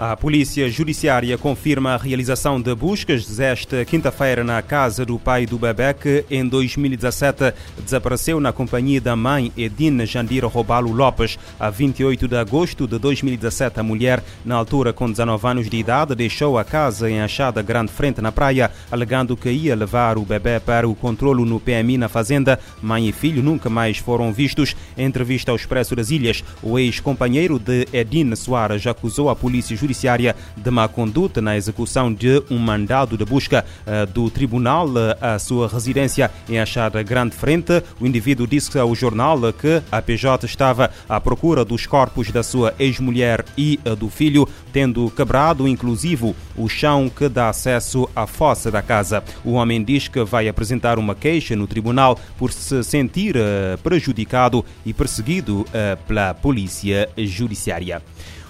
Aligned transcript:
A 0.00 0.16
Polícia 0.16 0.70
Judiciária 0.70 1.36
confirma 1.36 1.90
a 1.90 1.96
realização 1.96 2.60
de 2.60 2.72
buscas 2.72 3.40
esta 3.40 3.84
quinta-feira 3.84 4.44
na 4.44 4.62
casa 4.62 5.04
do 5.04 5.18
pai 5.18 5.44
do 5.44 5.58
bebê 5.58 5.92
que 5.92 6.24
em 6.30 6.46
2017 6.46 7.52
desapareceu 7.82 8.38
na 8.38 8.52
companhia 8.52 9.00
da 9.00 9.16
mãe 9.16 9.52
Edina 9.56 10.06
Jandira 10.06 10.46
Robalo 10.46 10.92
Lopes. 10.92 11.36
A 11.58 11.68
28 11.68 12.28
de 12.28 12.36
agosto 12.36 12.86
de 12.86 12.96
2017, 12.96 13.80
a 13.80 13.82
mulher, 13.82 14.22
na 14.44 14.54
altura 14.54 14.92
com 14.92 15.10
19 15.10 15.44
anos 15.48 15.68
de 15.68 15.76
idade, 15.76 16.14
deixou 16.14 16.58
a 16.58 16.64
casa 16.64 17.10
em 17.10 17.20
Achada 17.20 17.60
Grande 17.60 17.90
Frente 17.90 18.20
na 18.20 18.30
praia, 18.30 18.70
alegando 18.92 19.36
que 19.36 19.50
ia 19.50 19.74
levar 19.74 20.16
o 20.16 20.24
bebê 20.24 20.60
para 20.60 20.88
o 20.88 20.94
controlo 20.94 21.44
no 21.44 21.58
PMI 21.58 21.98
na 21.98 22.08
fazenda. 22.08 22.60
Mãe 22.80 23.08
e 23.08 23.12
filho 23.12 23.42
nunca 23.42 23.68
mais 23.68 23.98
foram 23.98 24.32
vistos. 24.32 24.76
Em 24.96 25.06
entrevista 25.06 25.50
ao 25.50 25.56
Expresso 25.56 25.96
das 25.96 26.12
Ilhas, 26.12 26.44
o 26.62 26.78
ex-companheiro 26.78 27.58
de 27.58 27.88
Edina 27.92 28.36
Soares 28.36 28.86
acusou 28.86 29.28
a 29.28 29.34
Polícia 29.34 29.76
Judiciária 29.76 29.87
Judiciária 29.88 30.36
de 30.54 30.70
má 30.70 30.86
conduta 30.86 31.40
na 31.40 31.56
execução 31.56 32.12
de 32.12 32.42
um 32.50 32.58
mandado 32.58 33.16
de 33.16 33.24
busca 33.24 33.64
uh, 33.86 34.06
do 34.12 34.28
Tribunal 34.28 34.86
uh, 34.86 35.16
à 35.18 35.38
sua 35.38 35.66
residência 35.66 36.30
em 36.46 36.60
Achada 36.60 37.02
Grande 37.02 37.34
Frente. 37.34 37.82
O 37.98 38.06
indivíduo 38.06 38.46
disse 38.46 38.78
ao 38.78 38.94
jornal 38.94 39.50
que 39.50 39.82
a 39.90 40.02
PJ 40.02 40.44
estava 40.44 40.90
à 41.08 41.18
procura 41.18 41.64
dos 41.64 41.86
corpos 41.86 42.30
da 42.30 42.42
sua 42.42 42.74
ex-mulher 42.78 43.46
e 43.56 43.80
uh, 43.86 43.96
do 43.96 44.10
filho, 44.10 44.46
tendo 44.74 45.10
quebrado 45.10 45.66
inclusive 45.66 46.34
o 46.54 46.68
chão 46.68 47.08
que 47.08 47.26
dá 47.26 47.48
acesso 47.48 48.06
à 48.14 48.26
fossa 48.26 48.70
da 48.70 48.82
casa. 48.82 49.24
O 49.42 49.52
homem 49.52 49.82
diz 49.82 50.06
que 50.06 50.22
vai 50.22 50.48
apresentar 50.48 50.98
uma 50.98 51.14
queixa 51.14 51.56
no 51.56 51.66
tribunal 51.66 52.18
por 52.36 52.52
se 52.52 52.84
sentir 52.84 53.36
prejudicado 53.82 54.64
e 54.84 54.92
perseguido 54.92 55.64
pela 56.06 56.34
Polícia 56.34 57.08
Judiciária. 57.16 58.02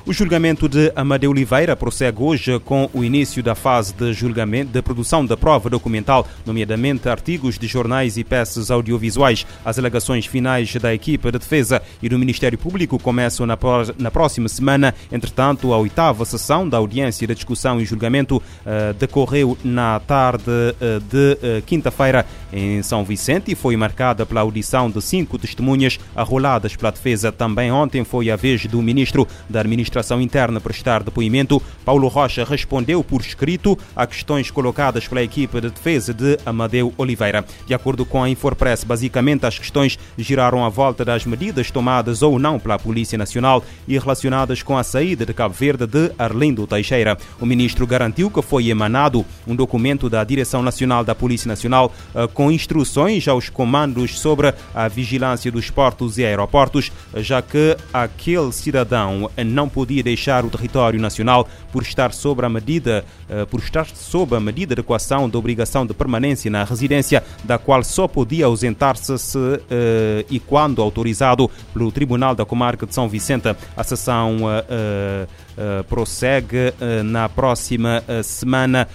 O 0.09 0.13
julgamento 0.15 0.71
de 0.71 0.91
Amadeu 0.97 1.31
Oliveira 1.31 1.77
prossegue 1.77 2.23
hoje 2.23 2.59
com 2.61 2.89
o 2.95 3.05
início 3.05 3.43
da 3.43 3.55
fase 3.55 3.93
de 3.93 4.15
julgamento 4.15 4.73
de 4.73 4.81
produção 4.81 5.23
da 5.23 5.37
prova 5.37 5.69
documental, 5.69 6.27
nomeadamente 6.47 7.11
artigos 7.11 7.59
de 7.59 7.67
jornais 7.67 8.17
e 8.17 8.25
peças 8.25 8.71
audiovisuais. 8.71 9.45
As 9.63 9.79
alegações 9.79 10.25
finais 10.25 10.75
da 10.77 10.95
equipa 10.95 11.31
de 11.31 11.39
defesa 11.39 11.83
e 12.03 12.09
do 12.09 12.19
Ministério 12.19 12.57
Público 12.57 12.99
começam 12.99 13.45
na, 13.45 13.59
na 13.99 14.11
próxima 14.11 14.49
semana. 14.49 14.95
Entretanto, 15.13 15.75
a 15.75 15.77
oitava 15.77 16.25
sessão 16.25 16.67
da 16.67 16.79
audiência 16.79 17.27
de 17.27 17.35
discussão 17.35 17.79
e 17.79 17.85
julgamento 17.85 18.39
uh, 18.39 18.95
decorreu 18.99 19.59
na 19.63 20.01
tarde 20.01 20.49
uh, 20.49 21.01
de 21.01 21.33
uh, 21.35 21.63
quinta-feira 21.67 22.25
em 22.51 22.83
São 22.83 23.05
Vicente 23.05 23.53
e 23.53 23.55
foi 23.55 23.77
marcada 23.77 24.25
pela 24.25 24.41
audição 24.41 24.91
de 24.91 25.03
cinco 25.03 25.37
testemunhas 25.37 26.01
arroladas 26.17 26.75
pela 26.75 26.91
defesa. 26.91 27.31
Também 27.31 27.71
ontem 27.71 28.05
foi 28.05 28.31
a 28.31 28.37
vez 28.37 28.65
do 28.65 28.81
ministro 28.81 29.29
da 29.51 29.61
Administração 29.61 29.98
Administração 29.99 30.21
Interna 30.21 30.61
prestar 30.61 31.03
depoimento, 31.03 31.61
Paulo 31.85 32.07
Rocha 32.09 32.45
respondeu 32.45 33.03
por 33.03 33.21
escrito 33.21 33.77
a 33.97 34.07
questões 34.07 34.51
colocadas 34.51 35.09
pela 35.09 35.23
equipe 35.23 35.61
de 35.61 35.71
defesa 35.71 36.15
de 36.15 36.39
Amadeu 36.47 36.95
Oliveira. 36.97 37.45
De 37.67 37.75
acordo 37.75 38.07
com 38.07 38.23
a 38.23 38.31
Infopress, 38.31 38.85
basicamente 38.85 39.45
as 39.45 39.59
questões 39.59 39.99
giraram 40.17 40.65
à 40.65 40.69
volta 40.69 41.05
das 41.05 41.27
medidas 41.27 41.71
tomadas 41.71 42.23
ou 42.23 42.39
não 42.39 42.59
pela 42.61 42.79
Polícia 42.79 43.19
Nacional 43.19 43.65
e 43.89 43.99
relacionadas 43.99 44.63
com 44.63 44.77
a 44.77 44.85
saída 44.85 45.27
de 45.27 45.35
Cabo 45.35 45.55
Verde 45.55 45.87
de 45.87 46.13
Arlindo 46.19 46.67
Teixeira. 46.67 47.19
O 47.41 47.47
ministro 47.47 47.87
garantiu 47.87 48.31
que 48.31 48.43
foi 48.43 48.69
emanado 48.69 49.25
um 49.47 49.57
documento 49.57 50.09
da 50.09 50.23
Direção 50.23 50.63
Nacional 50.63 51.05
da 51.05 51.15
Polícia 51.15 51.49
Nacional 51.49 51.93
eh, 52.15 52.29
com 52.33 52.53
instruções 52.53 53.27
aos 53.27 53.49
comandos 53.49 54.19
sobre 54.19 54.55
a 54.75 54.87
vigilância 54.87 55.51
dos 55.51 55.71
portos 55.71 56.19
e 56.19 56.25
aeroportos, 56.25 56.93
já 57.17 57.43
que 57.43 57.77
aquele 57.93 58.53
cidadão 58.53 59.31
não 59.45 59.69
podia 59.79 60.03
deixar 60.03 60.45
o 60.45 60.51
território 60.51 61.01
nacional 61.01 61.47
por 61.71 61.85
estar 61.85 62.13
sob 62.13 62.45
a 62.45 62.49
medida, 62.49 63.05
eh, 63.31 63.45
por 63.45 63.61
estar 63.61 63.87
sob 63.87 64.35
a 64.35 64.41
medida 64.41 64.75
de 64.75 64.81
equação 64.81 65.31
da 65.31 65.39
obrigação 65.39 65.87
de 65.87 65.95
permanência 65.95 66.51
na 66.51 66.65
residência, 66.65 67.23
da 67.45 67.59
qual 67.59 67.85
só 67.85 68.09
podia 68.09 68.47
ausentar-se 68.47 69.17
se 69.17 69.39
eh, 69.71 70.27
e 70.29 70.41
quando 70.41 70.83
autorizado 70.83 71.49
pelo 71.73 71.93
Tribunal 71.93 72.35
da 72.35 72.45
Comarca 72.45 72.87
de 72.87 72.93
São 72.93 73.09
Vicente. 73.09 73.55
A 73.77 73.85
sessão 73.85 74.39
eh, 74.69 75.29
Uh, 75.59 75.83
prossegue 75.83 76.69
uh, 76.69 77.03
na 77.03 77.29
próxima 77.29 78.05
uh, 78.07 78.23
semana 78.23 78.87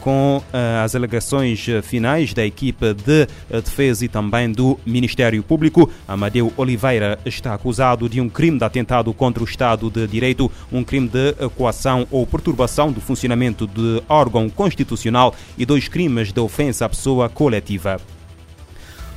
com 0.00 0.42
as 0.82 0.96
alegações 0.96 1.66
finais 1.82 2.34
da 2.34 2.44
equipe 2.44 2.92
de 2.94 3.28
defesa 3.62 4.04
e 4.04 4.08
também 4.08 4.50
do 4.50 4.78
Ministério 4.84 5.42
Público. 5.42 5.88
Amadeu 6.08 6.52
Oliveira 6.56 7.18
está 7.24 7.54
acusado 7.54 8.08
de 8.08 8.20
um 8.20 8.28
crime 8.28 8.58
de 8.58 8.64
atentado 8.64 9.12
contra 9.12 9.42
o 9.42 9.46
Estado 9.46 9.90
de 9.90 10.06
Direito, 10.06 10.50
um 10.72 10.82
crime 10.82 11.08
de 11.08 11.34
coação 11.56 12.06
ou 12.10 12.26
perturbação 12.26 12.90
do 12.90 13.00
funcionamento 13.00 13.66
de 13.66 14.02
órgão 14.08 14.48
constitucional 14.48 15.34
e 15.56 15.64
dois 15.64 15.86
crimes 15.86 16.32
de 16.32 16.40
ofensa 16.40 16.86
à 16.86 16.88
pessoa 16.88 17.28
coletiva. 17.28 18.00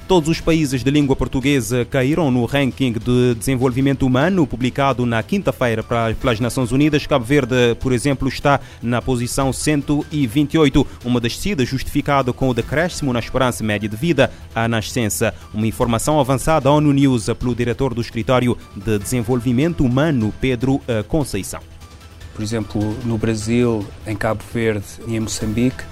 Todos 0.08 0.30
os 0.30 0.40
países 0.40 0.84
de 0.84 0.92
língua 0.92 1.16
portuguesa 1.16 1.84
caíram 1.84 2.30
no 2.30 2.46
ranking 2.46 2.94
de 2.94 3.34
desenvolvimento 3.34 4.06
humano 4.06 4.46
publicado 4.46 5.04
na 5.04 5.24
quinta-feira 5.24 5.84
pelas 6.22 6.40
Nações 6.40 6.72
Unidas. 6.72 7.08
Cabo 7.08 7.26
Verde, 7.26 7.74
por 7.80 7.92
exemplo, 7.92 8.28
está 8.28 8.60
na 8.84 9.02
posição 9.02 9.52
128, 9.52 10.86
uma 11.04 11.20
descida 11.20 11.66
justificada 11.66 12.32
com 12.32 12.48
o 12.50 12.54
decréscimo 12.54 13.12
na 13.12 13.20
esperança 13.20 13.64
média 13.64 13.90
de 13.90 13.98
vida 13.98 14.32
à 14.54 14.68
nascença. 14.68 15.34
Uma 15.52 15.66
informação 15.66 16.20
avançada 16.20 16.70
à 16.70 16.72
ONU 16.72 16.94
News 16.94 17.26
pelo 17.40 17.56
diretor 17.56 17.96
do 17.96 18.02
Escritório 18.02 18.56
de 18.76 19.00
Desenvolvimento 19.00 19.84
Humano, 19.84 20.32
Pedro 20.40 20.80
eh, 20.88 21.02
Conceição. 21.02 21.62
Por 22.36 22.44
exemplo, 22.44 22.96
no 23.06 23.18
Brasil, 23.18 23.84
em 24.06 24.16
Cabo 24.16 24.44
Verde 24.54 24.86
e 25.08 25.16
em 25.16 25.20
Moçambique, 25.20 25.84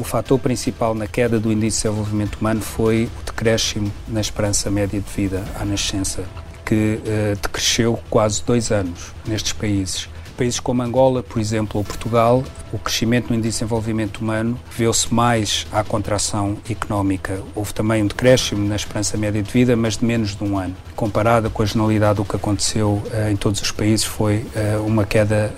o 0.00 0.04
fator 0.04 0.38
principal 0.38 0.94
na 0.94 1.06
queda 1.06 1.38
do 1.38 1.52
índice 1.52 1.82
de 1.82 1.88
desenvolvimento 1.88 2.36
humano 2.36 2.62
foi 2.62 3.08
o 3.20 3.24
decréscimo 3.40 3.90
na 4.06 4.20
esperança 4.20 4.70
média 4.70 5.00
de 5.00 5.10
vida 5.10 5.42
à 5.58 5.64
nascença, 5.64 6.22
que 6.64 7.00
uh, 7.00 7.36
decresceu 7.40 7.98
quase 8.10 8.42
dois 8.44 8.70
anos 8.70 9.14
nestes 9.26 9.54
países. 9.54 10.08
Países 10.36 10.60
como 10.60 10.82
Angola, 10.82 11.22
por 11.22 11.40
exemplo, 11.40 11.78
ou 11.78 11.84
Portugal, 11.84 12.44
o 12.72 12.78
crescimento 12.78 13.30
no 13.30 13.36
índice 13.36 13.48
de 13.48 13.54
desenvolvimento 13.58 14.18
humano 14.18 14.58
viu-se 14.74 15.12
mais 15.12 15.66
à 15.72 15.82
contração 15.82 16.58
económica. 16.68 17.42
Houve 17.54 17.74
também 17.74 18.02
um 18.02 18.06
decréscimo 18.06 18.66
na 18.66 18.76
esperança 18.76 19.16
média 19.16 19.42
de 19.42 19.50
vida, 19.50 19.74
mas 19.74 19.96
de 19.96 20.04
menos 20.04 20.36
de 20.36 20.44
um 20.44 20.58
ano. 20.58 20.76
Comparada 20.94 21.50
com 21.50 21.62
a 21.62 21.66
generalidade 21.66 22.16
do 22.16 22.24
que 22.24 22.36
aconteceu 22.36 23.02
uh, 23.06 23.30
em 23.30 23.36
todos 23.36 23.60
os 23.62 23.70
países, 23.70 24.04
foi 24.04 24.46
uh, 24.54 24.84
uma 24.86 25.04
queda 25.04 25.52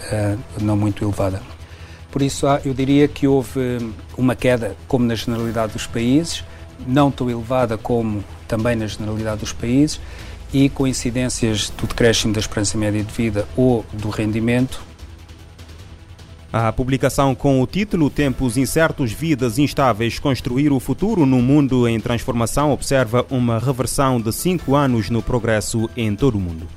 não 0.60 0.76
muito 0.76 1.04
elevada. 1.04 1.42
Por 2.10 2.22
isso, 2.22 2.46
eu 2.64 2.74
diria 2.74 3.08
que 3.08 3.26
houve 3.26 3.78
uma 4.18 4.36
queda, 4.36 4.76
como 4.86 5.06
na 5.06 5.14
generalidade 5.14 5.72
dos 5.72 5.86
países, 5.86 6.44
não 6.86 7.10
tão 7.10 7.30
elevada 7.30 7.76
como 7.78 8.24
também 8.46 8.76
na 8.76 8.86
generalidade 8.86 9.40
dos 9.40 9.52
países, 9.52 10.00
e 10.52 10.68
coincidências 10.68 11.70
do 11.70 11.86
decréscimo 11.86 12.34
da 12.34 12.40
esperança 12.40 12.76
média 12.76 13.02
de 13.02 13.12
vida 13.12 13.48
ou 13.56 13.84
do 13.92 14.10
rendimento. 14.10 14.82
A 16.52 16.70
publicação 16.70 17.34
com 17.34 17.62
o 17.62 17.66
título 17.66 18.10
Tempos 18.10 18.58
Incertos, 18.58 19.10
Vidas 19.10 19.58
Instáveis, 19.58 20.18
Construir 20.18 20.70
o 20.70 20.78
Futuro 20.78 21.24
num 21.24 21.40
Mundo 21.40 21.88
em 21.88 21.98
Transformação 21.98 22.70
observa 22.70 23.24
uma 23.30 23.58
reversão 23.58 24.20
de 24.20 24.30
cinco 24.34 24.74
anos 24.74 25.08
no 25.08 25.22
progresso 25.22 25.88
em 25.96 26.14
todo 26.14 26.34
o 26.34 26.40
mundo. 26.40 26.68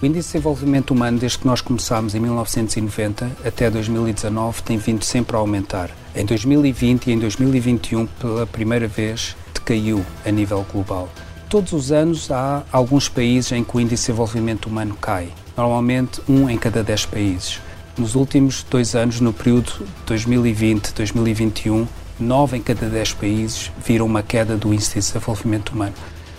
O 0.00 0.06
Índice 0.06 0.28
de 0.28 0.32
Desenvolvimento 0.34 0.92
Humano, 0.92 1.18
desde 1.18 1.38
que 1.40 1.46
nós 1.46 1.60
começámos 1.60 2.14
em 2.14 2.20
1990 2.20 3.30
até 3.44 3.68
2019, 3.68 4.62
tem 4.62 4.78
vindo 4.78 5.04
sempre 5.04 5.34
a 5.34 5.40
aumentar. 5.40 5.90
Em 6.14 6.24
2020 6.24 7.08
e 7.08 7.12
em 7.12 7.18
2021, 7.18 8.06
pela 8.06 8.46
primeira 8.46 8.86
vez, 8.86 9.36
decaiu 9.60 10.04
a 10.24 10.30
nível 10.30 10.66
global. 10.72 11.08
Todos 11.48 11.72
os 11.72 11.92
anos 11.92 12.30
há 12.30 12.62
alguns 12.70 13.08
países 13.08 13.52
em 13.52 13.64
que 13.64 13.76
o 13.76 13.80
Índice 13.80 14.02
de 14.02 14.06
Desenvolvimento 14.06 14.66
Humano 14.66 14.96
cai. 15.00 15.28
Normalmente, 15.56 16.20
um 16.28 16.48
em 16.48 16.56
cada 16.56 16.82
dez 16.82 17.04
países. 17.04 17.60
Nos 17.98 18.14
últimos 18.14 18.62
dois 18.62 18.94
anos, 18.94 19.20
no 19.20 19.32
período 19.32 19.86
2020-2021, 20.06 21.86
nove 22.20 22.56
em 22.56 22.62
cada 22.62 22.88
dez 22.88 23.12
países 23.12 23.70
viram 23.84 24.06
uma 24.06 24.22
queda 24.22 24.56
do 24.56 24.72
Índice 24.72 25.00
de 25.00 25.06
Desenvolvimento 25.06 25.70
Humano. 25.70 25.94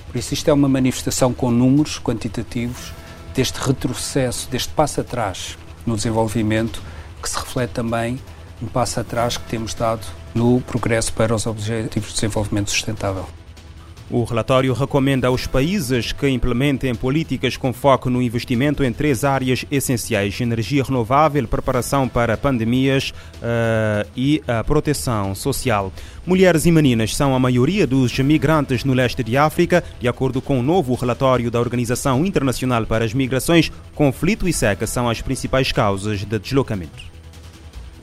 Por 0.08 0.18
isso, 0.18 0.34
isto 0.34 0.50
é 0.50 0.54
uma 0.54 0.70
manifestação 0.70 1.34
com 1.34 1.52
números 1.52 2.00
quantitativos 2.00 2.94
deste 3.34 3.58
retrocesso, 3.58 4.50
deste 4.50 4.74
passo 4.74 5.02
atrás 5.02 5.58
no 5.86 5.96
desenvolvimento, 5.96 6.82
que 7.22 7.30
se 7.30 7.38
reflete 7.38 7.72
também 7.72 8.20
um 8.62 8.68
passo 8.68 9.00
atrás 9.00 9.38
que 9.38 9.50
temos 9.50 9.74
dado 9.74 10.06
no 10.34 10.62
progresso 10.62 11.14
para 11.14 11.34
os 11.34 11.46
Objetivos 11.46 12.10
de 12.10 12.16
Desenvolvimento 12.16 12.70
Sustentável. 12.70 13.26
O 14.14 14.26
relatório 14.26 14.74
recomenda 14.74 15.30
aos 15.30 15.48
países 15.48 16.12
que 16.12 16.28
implementem 16.28 16.94
políticas 16.94 17.56
com 17.56 17.72
foco 17.72 18.10
no 18.10 18.22
investimento 18.22 18.84
em 18.84 18.92
três 18.92 19.24
áreas 19.24 19.66
essenciais: 19.72 20.42
energia 20.42 20.84
renovável, 20.84 21.48
preparação 21.48 22.10
para 22.10 22.36
pandemias 22.36 23.14
uh, 23.38 24.06
e 24.14 24.44
a 24.46 24.66
proteção 24.66 25.34
social. 25.34 25.94
Mulheres 26.28 26.66
e 26.66 26.72
meninas 26.74 27.16
são 27.16 27.34
a 27.34 27.40
maioria 27.40 27.88
dos 27.88 28.20
migrantes 28.20 28.84
no 28.84 28.94
leste 28.94 29.24
de 29.24 29.38
África, 29.38 29.82
de 29.98 30.10
acordo 30.10 30.42
com 30.42 30.58
o 30.58 30.60
um 30.60 30.64
novo 30.64 30.94
relatório 30.94 31.50
da 31.50 31.62
Organização 31.62 32.26
Internacional 32.26 32.86
para 32.86 33.06
as 33.06 33.14
Migrações. 33.14 33.72
Conflito 33.96 34.46
e 34.46 34.52
seca 34.52 34.86
são 34.86 35.10
as 35.10 35.22
principais 35.22 35.72
causas 35.72 36.20
de 36.20 36.38
deslocamento. 36.38 37.21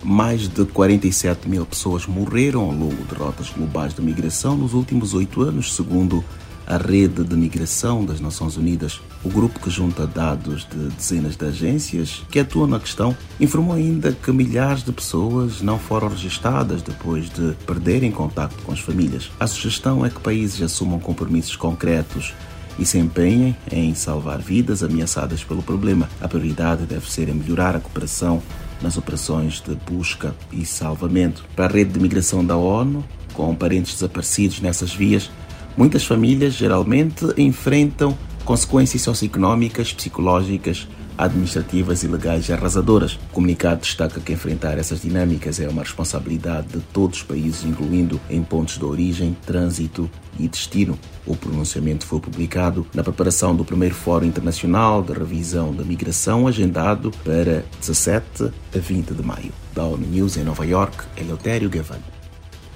Mais 0.02 0.48
de 0.48 0.64
47 0.64 1.48
mil 1.48 1.66
pessoas 1.66 2.06
morreram 2.06 2.60
ao 2.62 2.70
longo 2.70 3.04
de 3.04 3.14
rotas 3.14 3.50
globais 3.50 3.92
de 3.92 4.00
migração 4.00 4.56
nos 4.56 4.72
últimos 4.72 5.12
oito 5.12 5.42
anos, 5.42 5.74
segundo 5.74 6.24
a 6.68 6.76
Rede 6.76 7.24
de 7.24 7.34
Migração 7.34 8.04
das 8.04 8.20
Nações 8.20 8.56
Unidas. 8.56 9.00
O 9.24 9.28
grupo 9.30 9.58
que 9.58 9.70
junta 9.70 10.06
dados 10.06 10.68
de 10.70 10.88
dezenas 10.90 11.34
de 11.34 11.46
agências 11.46 12.22
que 12.30 12.38
atuam 12.38 12.66
na 12.66 12.78
questão 12.78 13.16
informou 13.40 13.74
ainda 13.74 14.12
que 14.12 14.30
milhares 14.30 14.84
de 14.84 14.92
pessoas 14.92 15.62
não 15.62 15.78
foram 15.78 16.08
registadas 16.08 16.82
depois 16.82 17.28
de 17.30 17.54
perderem 17.66 18.12
contato 18.12 18.54
com 18.64 18.72
as 18.72 18.80
famílias. 18.80 19.30
A 19.40 19.46
sugestão 19.46 20.04
é 20.04 20.10
que 20.10 20.20
países 20.20 20.60
assumam 20.60 21.00
compromissos 21.00 21.56
concretos 21.56 22.34
e 22.78 22.84
se 22.84 22.98
empenhem 22.98 23.56
em 23.72 23.94
salvar 23.94 24.38
vidas 24.38 24.82
ameaçadas 24.82 25.42
pelo 25.42 25.62
problema. 25.62 26.08
A 26.20 26.28
prioridade 26.28 26.84
deve 26.84 27.10
ser 27.10 27.28
em 27.28 27.34
melhorar 27.34 27.74
a 27.74 27.80
cooperação 27.80 28.42
nas 28.82 28.96
operações 28.96 29.60
de 29.60 29.75
busca 29.90 30.34
e 30.52 30.64
salvamento. 30.64 31.44
Para 31.54 31.66
a 31.66 31.76
rede 31.76 31.92
de 31.92 32.00
migração 32.00 32.44
da 32.44 32.56
ONU, 32.56 33.04
com 33.32 33.54
parentes 33.54 33.94
desaparecidos 33.94 34.60
nessas 34.60 34.94
vias, 34.94 35.30
muitas 35.76 36.04
famílias 36.04 36.54
geralmente 36.54 37.25
enfrentam 37.36 38.16
consequências 38.44 39.02
socioeconómicas, 39.02 39.92
psicológicas, 39.92 40.88
administrativas 41.19 42.05
e 42.05 42.06
legais 42.06 42.49
arrasadoras. 42.50 43.15
O 43.15 43.35
comunicado 43.35 43.81
destaca 43.81 44.20
que 44.20 44.32
enfrentar 44.32 44.79
essas 44.79 45.03
dinâmicas 45.03 45.59
é 45.59 45.69
uma 45.69 45.82
responsabilidade 45.82 46.69
de 46.69 46.81
todos 46.93 47.19
os 47.19 47.25
países, 47.25 47.65
incluindo 47.65 48.20
em 48.31 48.43
pontos 48.43 48.79
de 48.79 48.85
origem, 48.85 49.37
trânsito 49.44 50.09
e 50.38 50.47
destino. 50.47 50.99
O 51.26 51.37
pronunciamento 51.37 52.06
foi 52.06 52.20
publicado 52.20 52.87
na 52.94 53.03
preparação 53.03 53.55
do 53.55 53.65
primeiro 53.65 53.94
Fórum 53.94 54.26
Internacional 54.26 55.03
de 55.03 55.12
Revisão 55.12 55.75
da 55.75 55.85
Migração, 55.85 56.47
agendado 56.47 57.11
para 57.25 57.65
17 57.81 58.44
a 58.75 58.79
20 58.79 59.12
de 59.12 59.23
maio. 59.23 59.53
Da 59.75 59.85
ONU 59.85 60.06
News 60.06 60.37
em 60.37 60.44
Nova 60.44 60.65
York, 60.65 61.05
Eleutério 61.17 61.69
Gavan. 61.69 62.18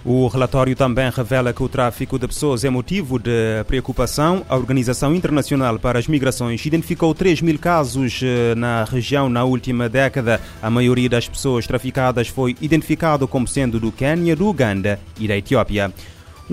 O 0.05 0.27
relatório 0.27 0.75
também 0.75 1.09
revela 1.11 1.53
que 1.53 1.63
o 1.63 1.69
tráfico 1.69 2.19
de 2.19 2.27
pessoas 2.27 2.65
é 2.65 2.71
motivo 2.71 3.21
de 3.21 3.63
preocupação. 3.69 4.45
A 4.49 4.57
Organização 4.57 5.15
Internacional 5.15 5.79
para 5.79 5.97
as 5.97 6.09
Migrações 6.09 6.67
identificou 6.67 7.15
3 7.15 7.41
mil 7.41 7.57
casos 7.57 8.21
eh, 8.21 8.55
na 8.57 8.83
região 8.83 9.29
na 9.29 9.45
última 9.45 9.89
década. 9.89 10.41
A 10.61 10.69
maioria 10.69 11.09
das 11.09 11.29
pessoas 11.29 11.69
traficadas 11.69 12.27
foi 12.27 12.57
identificado 12.61 13.29
como 13.29 13.47
sendo 13.47 13.79
do 13.79 13.93
Quênia, 13.93 14.35
do 14.35 14.49
Uganda 14.49 14.99
e 15.21 15.29
da 15.29 15.37
Etiópia. 15.37 15.93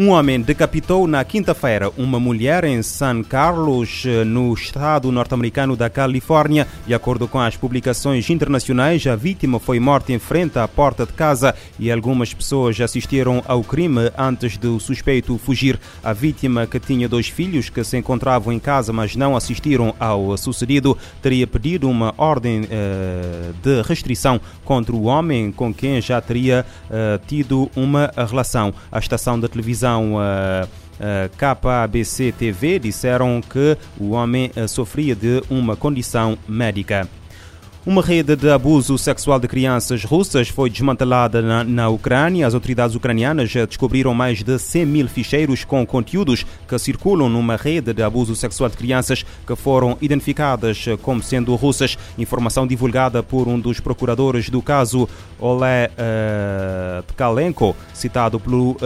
Um 0.02 0.12
homem 0.12 0.40
decapitou 0.40 1.06
na 1.06 1.22
quinta-feira 1.26 1.92
uma 1.98 2.22
mulher 2.22 2.64
em 2.64 2.82
San 2.82 3.22
Carlos, 3.22 4.06
no 4.26 4.54
estado 4.54 5.12
norte-americano 5.12 5.76
da 5.76 5.90
Califórnia. 5.90 6.66
De 6.88 6.94
acordo 6.94 7.28
com 7.28 7.38
as 7.38 7.58
publicações 7.58 8.30
internacionais, 8.30 9.06
a 9.06 9.18
vítima 9.18 9.60
foi 9.60 9.78
morta 9.78 10.14
em 10.14 10.18
frente 10.18 10.58
à 10.58 10.66
porta 10.70 11.06
de 11.06 11.12
casa 11.12 11.54
e 11.78 11.92
algumas 11.92 12.34
pessoas 12.34 12.80
assistiram 12.80 13.44
ao 13.46 13.62
crime 13.62 14.10
antes 14.18 14.56
do 14.56 14.80
suspeito 14.80 15.38
fugir. 15.38 15.78
A 16.02 16.14
vítima, 16.14 16.66
que 16.66 16.80
tinha 16.80 17.10
dois 17.10 17.28
filhos 17.28 17.70
que 17.70 17.84
se 17.84 17.98
encontravam 17.98 18.54
em 18.54 18.60
casa, 18.60 18.94
mas 18.94 19.18
não 19.18 19.36
assistiram 19.36 19.94
ao 20.00 20.38
sucedido, 20.38 20.98
teria 21.22 21.46
pedido 21.46 21.90
uma 21.90 22.14
ordem 22.18 22.62
uh, 22.62 23.54
de 23.62 23.82
restrição 23.82 24.40
contra 24.64 24.96
o 24.96 25.04
homem 25.04 25.52
com 25.52 25.74
quem 25.74 26.00
já 26.00 26.22
teria 26.22 26.66
uh, 26.86 27.20
tido 27.28 27.70
uma 27.76 28.10
relação. 28.16 28.74
A 28.90 29.00
estação 29.00 29.38
de 29.38 29.50
televisão 29.50 29.89
televisão 29.90 30.16
uh, 30.16 30.68
KABC 31.38 32.34
TV 32.38 32.80
disseram 32.80 33.42
que 33.42 33.78
o 34.00 34.12
homem 34.12 34.52
uh, 34.56 34.68
sofria 34.68 35.16
de 35.16 35.42
uma 35.50 35.76
condição 35.76 36.38
médica. 36.48 37.08
Uma 37.86 38.02
rede 38.02 38.36
de 38.36 38.52
abuso 38.52 38.98
sexual 38.98 39.40
de 39.40 39.48
crianças 39.48 40.04
russas 40.04 40.50
foi 40.50 40.70
desmantelada 40.70 41.42
na, 41.42 41.64
na, 41.64 41.90
Ucrânia. 41.90 42.46
As 42.46 42.54
autoridades 42.54 42.94
ucranianas 42.94 43.54
descobriram 43.54 44.14
mais 44.14 44.44
de 44.44 44.60
100 44.60 44.86
mil 44.86 45.08
ficheiros 45.08 45.64
com 45.64 45.86
conteúdos 45.86 46.46
que 46.68 46.78
circulam 46.78 47.30
numa 47.30 47.56
rede 47.56 47.94
de 47.94 48.04
abuso 48.04 48.36
sexual 48.36 48.70
de 48.70 48.76
crianças 48.76 49.26
que 49.48 49.56
foram 49.56 49.98
identificadas 50.02 50.86
como 51.02 51.24
sendo 51.24 51.56
russas. 51.56 51.98
Informação 52.18 52.68
divulgada 52.68 53.24
por 53.24 53.48
um 53.48 53.58
dos 53.58 53.80
procuradores 53.80 54.50
do 54.50 54.62
caso, 54.62 55.08
Olé 55.40 55.90
uh, 55.94 57.02
Tkalenko, 57.04 57.74
citado 57.94 58.42
pelo 58.42 58.72
uh, 58.72 58.78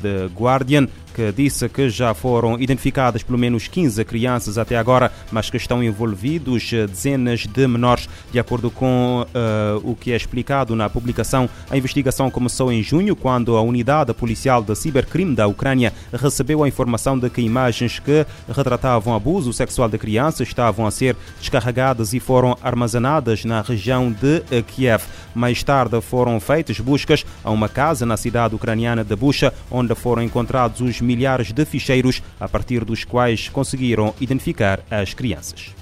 The 0.00 0.30
Guardian, 0.34 0.88
que 1.18 1.32
disse 1.32 1.68
que 1.68 1.90
já 1.90 2.14
foram 2.14 2.60
identificadas 2.60 3.24
pelo 3.24 3.36
menos 3.36 3.66
15 3.66 4.04
crianças 4.04 4.56
até 4.56 4.76
agora, 4.76 5.10
mas 5.32 5.50
que 5.50 5.56
estão 5.56 5.82
envolvidos 5.82 6.72
eh, 6.72 6.86
dezenas 6.86 7.40
de 7.40 7.66
menores. 7.66 8.08
De 8.30 8.38
acordo 8.38 8.70
com 8.70 9.26
uh, 9.26 9.90
o 9.90 9.96
que 9.96 10.12
é 10.12 10.16
explicado 10.16 10.76
na 10.76 10.88
publicação, 10.88 11.50
a 11.68 11.76
investigação 11.76 12.30
começou 12.30 12.70
em 12.70 12.84
junho, 12.84 13.16
quando 13.16 13.56
a 13.56 13.62
unidade 13.62 14.14
policial 14.14 14.62
de 14.62 14.76
cibercrime 14.76 15.34
da 15.34 15.48
Ucrânia 15.48 15.92
recebeu 16.12 16.62
a 16.62 16.68
informação 16.68 17.18
de 17.18 17.28
que 17.28 17.40
imagens 17.40 17.98
que 17.98 18.24
retratavam 18.48 19.12
abuso 19.12 19.52
sexual 19.52 19.88
de 19.88 19.98
crianças 19.98 20.46
estavam 20.46 20.86
a 20.86 20.90
ser 20.92 21.16
descarregadas 21.40 22.14
e 22.14 22.20
foram 22.20 22.56
armazenadas 22.62 23.44
na 23.44 23.60
região 23.60 24.12
de 24.12 24.44
eh, 24.52 24.62
Kiev. 24.62 25.02
Mais 25.34 25.64
tarde 25.64 26.00
foram 26.00 26.38
feitas 26.38 26.78
buscas 26.78 27.26
a 27.42 27.50
uma 27.50 27.68
casa 27.68 28.06
na 28.06 28.16
cidade 28.16 28.54
ucraniana 28.54 29.02
de 29.02 29.16
Bucha, 29.16 29.52
onde 29.68 29.96
foram 29.96 30.22
encontrados 30.22 30.80
os 30.80 31.07
milhares 31.08 31.52
de 31.52 31.64
ficheiros 31.64 32.22
a 32.38 32.46
partir 32.46 32.84
dos 32.84 33.02
quais 33.02 33.48
conseguiram 33.48 34.14
identificar 34.20 34.80
as 34.90 35.14
crianças. 35.14 35.72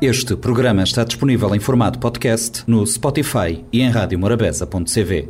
Este 0.00 0.34
programa 0.36 0.82
está 0.82 1.04
disponível 1.04 1.54
em 1.54 1.60
formato 1.60 1.98
podcast 2.00 2.64
no 2.66 2.84
Spotify 2.84 3.64
e 3.72 3.82
em 3.82 3.88
radiomorabeza.cv. 3.88 5.28